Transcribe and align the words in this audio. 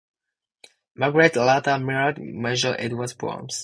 Margaret 0.95 1.35
later 1.35 1.77
married 1.77 2.17
Major 2.17 2.75
Edward 2.79 3.13
Bowes. 3.19 3.59